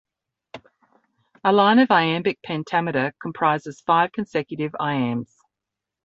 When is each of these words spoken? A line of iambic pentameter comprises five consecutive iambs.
A 1.43 1.51
line 1.51 1.77
of 1.77 1.91
iambic 1.91 2.41
pentameter 2.41 3.13
comprises 3.21 3.81
five 3.81 4.11
consecutive 4.11 4.75
iambs. 4.79 5.37